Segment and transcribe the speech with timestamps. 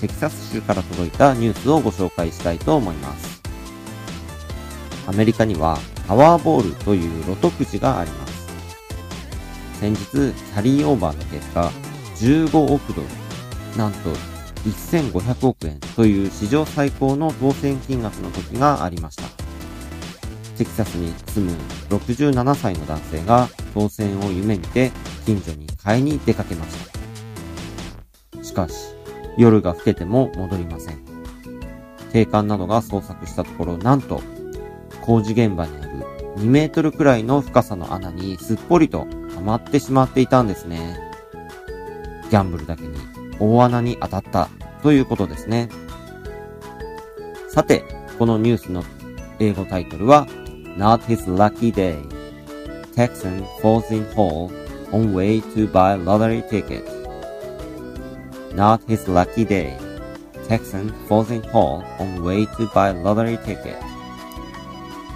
[0.00, 3.42] テキサス州から届いたニュースをご紹介したいと思います。
[5.06, 8.48] アメリカにはパワーボールというロトくじがあります。
[9.80, 11.70] 先日キャリーオーバーの結果
[12.16, 13.08] 15億ドル
[13.76, 14.10] なんと
[14.64, 19.24] 1500億円という史上最高の当選金額の時がありました。
[20.56, 21.56] テキサスに住む
[21.90, 24.90] 67歳の男性が当選を夢見て
[25.24, 26.76] 近所に買いに出かけまし
[28.32, 28.42] た。
[28.42, 28.97] しかし
[29.38, 30.98] 夜が更けても戻りません
[32.12, 34.20] 警官などが捜索したところなんと
[35.02, 35.88] 工事現場にある
[36.38, 39.00] 2メートルくらいの深さの穴にすっぽりと
[39.34, 40.96] はまってしまっていたんですね。
[42.30, 42.96] ギャンブルだけに
[43.40, 44.48] 大穴に当たった
[44.82, 45.68] ということですね。
[47.48, 47.82] さて、
[48.18, 48.84] このニュースの
[49.40, 50.28] 英語タイトルは
[50.76, 51.98] Not his lucky day.
[52.94, 54.50] Texan falls in hole
[54.92, 56.97] on way to buy lottery ticket.
[58.54, 59.78] Not his lucky day.
[60.48, 63.76] Texan falls in hole on way to buy lottery ticket.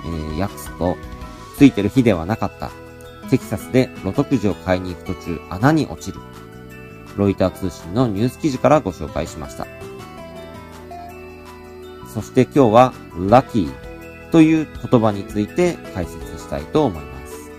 [0.04, 0.96] えー、訳すと、
[1.56, 2.70] ついてる日ではなかった。
[3.30, 6.20] テキサスでロトくじを買いに行く途中穴に落ちる。
[7.16, 9.66] ロイター通信のニュース記事からご紹介しました。
[12.12, 13.72] そして今日は lucky
[14.30, 17.50] という言葉について解説したいと思います。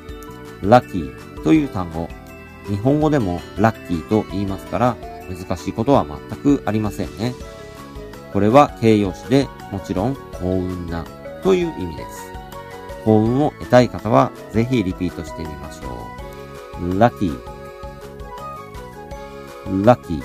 [0.61, 2.07] lucky という単語、
[2.67, 4.97] 日本語でもラッキーと言いますから
[5.29, 7.33] 難しいことは全くありませんね。
[8.31, 11.05] これは形容詞でもちろん幸運な
[11.43, 12.31] という意味です。
[13.05, 16.07] 幸運を得たい方は、ぜひリピートしてみましょ
[16.81, 16.99] う。
[16.99, 17.37] ラッキー。
[19.85, 20.23] ラッキー。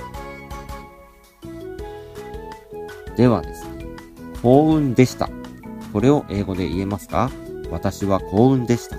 [3.17, 3.85] ではですね、
[4.43, 5.29] 幸運でした。
[5.93, 7.31] これを英語で言えますか？
[7.71, 8.97] 私は幸運でした。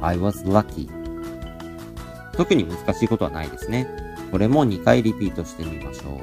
[0.00, 0.90] I was lucky.
[2.36, 3.86] 特に難しいことはないですね。
[4.30, 6.20] これも2回リピートしてみましょう。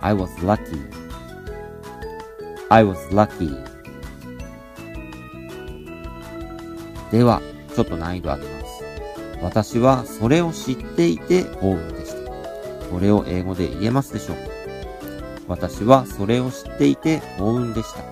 [0.00, 0.80] I was lucky.
[2.70, 3.62] I was lucky.
[7.10, 7.42] では、
[7.74, 8.84] ちょっと難易度上げます。
[9.42, 12.30] 私はそれを知っていて幸運でした。
[12.90, 14.42] これを英語で言えますでしょうか？
[15.48, 18.02] 私はそれを知っていて幸運でした。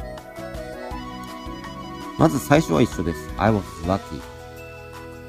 [2.19, 3.31] まず最初は一緒です。
[3.39, 4.01] I was lucky.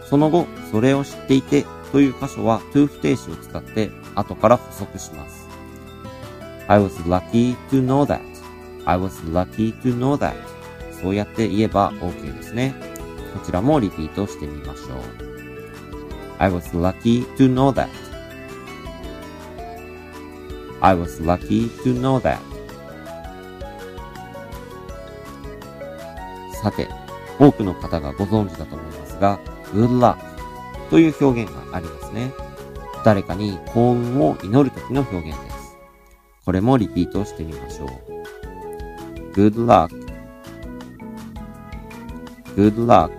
[0.09, 5.47] その後、それを知っていてという箇所は to 不定詞を使って後から補足します。
[6.67, 8.21] I was lucky to know that.
[8.85, 10.33] I was lucky to know that.
[11.01, 12.75] そうやって言えば OK ですね。
[13.33, 15.29] こちらもリピートしてみましょう。
[16.39, 17.89] I was lucky to know that.
[20.81, 22.37] I was lucky to know that.
[26.61, 26.87] さて、
[27.39, 29.39] 多くの方がご存知だと思いますが、
[29.73, 30.28] good luck
[30.89, 32.31] という表現がありますね。
[33.03, 35.77] 誰かに幸運を祈るときの表現です。
[36.45, 37.89] これもリピートしてみましょう。
[39.33, 39.89] good luck
[42.55, 43.11] good luck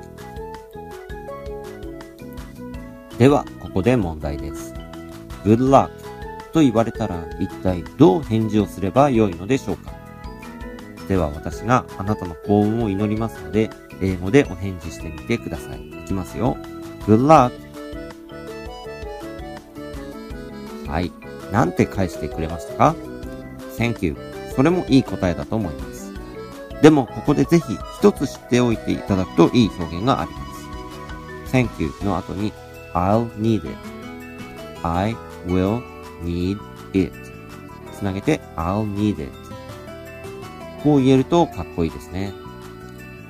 [3.18, 4.74] では、ここで問題です。
[5.44, 5.90] good luck
[6.52, 9.92] と言われたら一体どう返事をすればよいのでしょうか
[11.06, 13.70] では私があなたの幸運を祈りますので、
[14.00, 15.88] 英語でお返事してみてください。
[15.88, 16.56] いきますよ。
[17.10, 17.50] Good luck
[20.88, 21.10] はい。
[21.52, 22.96] なんて返してくれましたか
[23.76, 24.16] ?thank you
[24.54, 26.12] それもいい答えだと思います。
[26.82, 30.38] でも、ここでぜひ一つ知っておいていただくといい表現がありま
[31.48, 31.56] す。
[31.56, 32.52] thank you の後に
[32.94, 33.68] I'll need it.
[34.82, 35.16] I
[35.46, 35.82] will
[36.22, 36.58] need
[36.92, 37.12] it.
[37.92, 39.30] つなげて I'll need it.
[40.82, 42.32] こう言えるとかっこいいですね。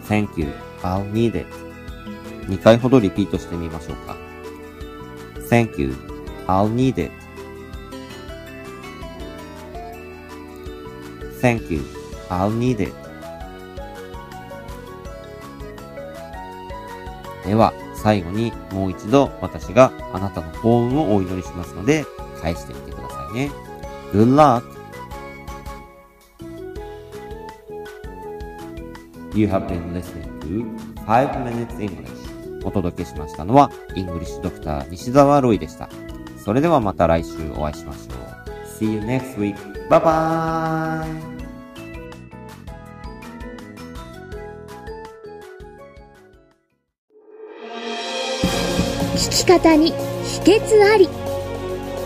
[0.09, 0.49] Thank you.
[0.83, 1.70] I'll need it.
[2.51, 4.17] 2回ほどリピートしてみましょうか。
[5.49, 5.95] Thank you.
[6.49, 7.13] I'll need it.
[11.41, 11.81] Thank you.
[12.29, 12.93] I'll need it.
[17.47, 22.05] では、最後にもう一度私があなたの幸運をお祈りしますので、
[22.41, 23.51] 返してみてくださいね。
[24.13, 24.65] Good luck!
[29.35, 30.67] You have been listening to
[31.07, 35.89] 5 Minutes English お届けしましたのは、 English Doctor 西澤ロイでした。
[36.45, 38.31] それではまた来週お会いしましょう。
[38.83, 39.57] See you next week.
[39.89, 41.41] Bye bye!
[49.21, 51.09] 聞き方に秘訣あり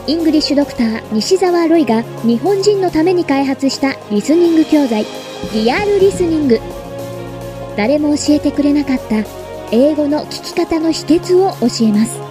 [0.08, 5.06] English Doctor 西澤ロイが日本人のために開発したリスニング教材
[5.52, 6.58] リアルリスニング
[7.76, 9.43] 誰も教えてくれなかった
[9.76, 12.23] 英語の聞き方の秘訣を教えます。